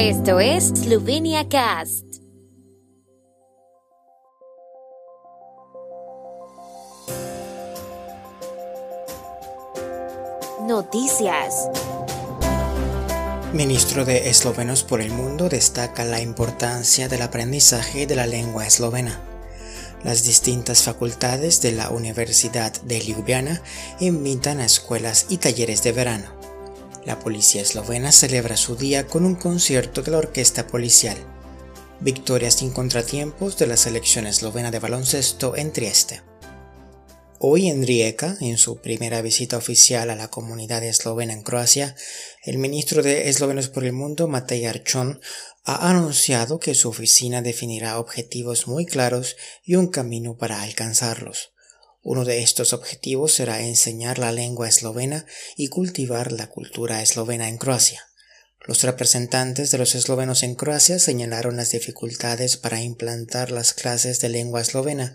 [0.00, 2.04] Esto es Slovenia Cast.
[10.68, 11.68] Noticias.
[13.52, 19.20] Ministro de Eslovenos por el Mundo destaca la importancia del aprendizaje de la lengua eslovena.
[20.04, 23.64] Las distintas facultades de la Universidad de Ljubljana
[23.98, 26.37] invitan a escuelas y talleres de verano.
[27.04, 31.16] La policía eslovena celebra su día con un concierto de la orquesta policial.
[32.00, 36.22] Victoria sin contratiempos de la selección eslovena de baloncesto en Trieste.
[37.40, 41.94] Hoy en Rijeka, en su primera visita oficial a la comunidad eslovena en Croacia,
[42.44, 45.20] el ministro de Eslovenos por el Mundo, Matej Archon,
[45.64, 51.52] ha anunciado que su oficina definirá objetivos muy claros y un camino para alcanzarlos.
[52.02, 55.26] Uno de estos objetivos será enseñar la lengua eslovena
[55.56, 58.08] y cultivar la cultura eslovena en Croacia.
[58.66, 64.28] Los representantes de los eslovenos en Croacia señalaron las dificultades para implantar las clases de
[64.28, 65.14] lengua eslovena,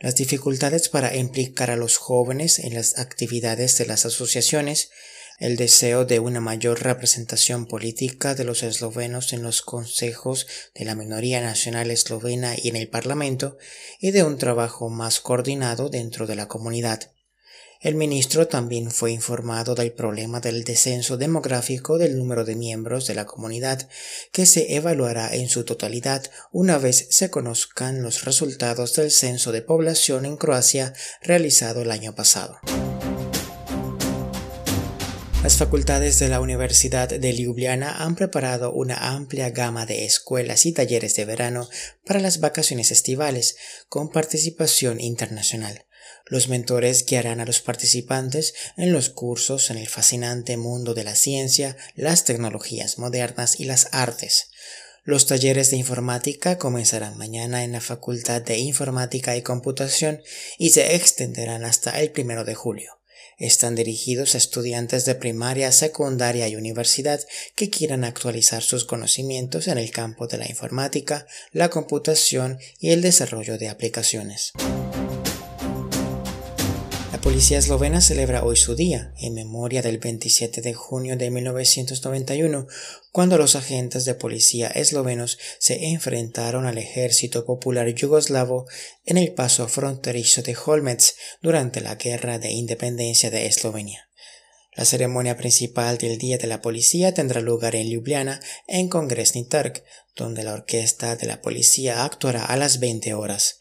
[0.00, 4.90] las dificultades para implicar a los jóvenes en las actividades de las asociaciones,
[5.38, 10.96] el deseo de una mayor representación política de los eslovenos en los consejos de la
[10.96, 13.56] minoría nacional eslovena y en el Parlamento,
[14.00, 17.12] y de un trabajo más coordinado dentro de la comunidad.
[17.80, 23.14] El ministro también fue informado del problema del descenso demográfico del número de miembros de
[23.14, 23.88] la comunidad,
[24.32, 29.62] que se evaluará en su totalidad una vez se conozcan los resultados del censo de
[29.62, 32.58] población en Croacia realizado el año pasado.
[35.48, 40.72] Las facultades de la Universidad de Ljubljana han preparado una amplia gama de escuelas y
[40.72, 41.70] talleres de verano
[42.04, 43.56] para las vacaciones estivales,
[43.88, 45.86] con participación internacional.
[46.26, 51.14] Los mentores guiarán a los participantes en los cursos en el fascinante mundo de la
[51.14, 54.50] ciencia, las tecnologías modernas y las artes.
[55.02, 60.20] Los talleres de informática comenzarán mañana en la Facultad de Informática y Computación
[60.58, 62.97] y se extenderán hasta el primero de julio.
[63.38, 67.20] Están dirigidos a estudiantes de primaria, secundaria y universidad
[67.54, 73.00] que quieran actualizar sus conocimientos en el campo de la informática, la computación y el
[73.00, 74.52] desarrollo de aplicaciones.
[77.28, 82.66] Policía eslovena celebra hoy su día, en memoria del 27 de junio de 1991,
[83.12, 88.64] cuando los agentes de policía eslovenos se enfrentaron al ejército popular yugoslavo
[89.04, 94.08] en el paso fronterizo de Holmets durante la Guerra de Independencia de Eslovenia.
[94.74, 99.84] La ceremonia principal del Día de la Policía tendrá lugar en Ljubljana, en Kongresni Trg,
[100.16, 103.57] donde la orquesta de la policía actuará a las 20 horas.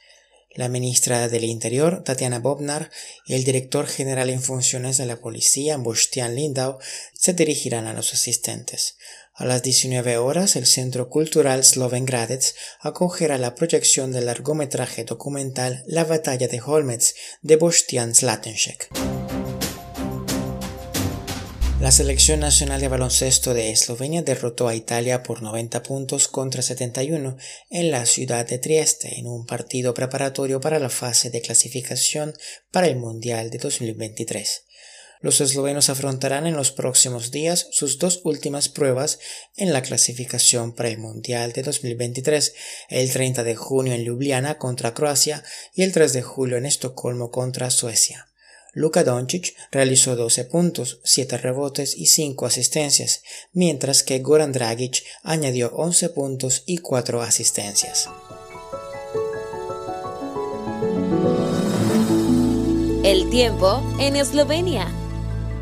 [0.58, 2.90] La ministra del Interior, Tatiana Bobnar,
[3.28, 6.80] y el director general en funciones de la policía, Bostian Lindau,
[7.14, 8.98] se dirigirán a los asistentes.
[9.36, 16.06] A las 19 horas, el Centro Cultural Slovengradec acogerá la proyección del largometraje documental La
[16.06, 17.14] batalla de Holmets
[17.44, 19.17] de Bostian Slatenšek.
[21.80, 27.38] La selección nacional de baloncesto de Eslovenia derrotó a Italia por 90 puntos contra 71
[27.70, 32.34] en la ciudad de Trieste en un partido preparatorio para la fase de clasificación
[32.72, 34.64] para el Mundial de 2023.
[35.22, 39.20] Los eslovenos afrontarán en los próximos días sus dos últimas pruebas
[39.56, 42.56] en la clasificación para el Mundial de 2023,
[42.90, 45.44] el 30 de junio en Ljubljana contra Croacia
[45.76, 48.28] y el 3 de julio en Estocolmo contra Suecia.
[48.78, 55.72] Luka Doncic realizó 12 puntos, 7 rebotes y 5 asistencias, mientras que Goran Dragic añadió
[55.74, 58.08] 11 puntos y 4 asistencias.
[63.04, 64.94] El tiempo en Eslovenia.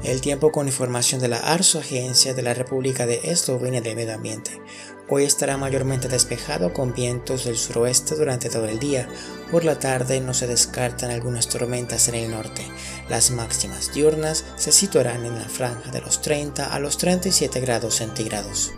[0.03, 4.13] El tiempo con información de la ARSO, Agencia de la República de Eslovenia del Medio
[4.13, 4.59] Ambiente.
[5.07, 9.07] Hoy estará mayormente despejado con vientos del suroeste durante todo el día.
[9.55, 12.61] Por la tarde no se descartan algunas tormentas en el norte.
[13.07, 17.95] Las máximas diurnas se situarán en la franja de los 30 a los 37 grados
[17.95, 18.73] centígrados.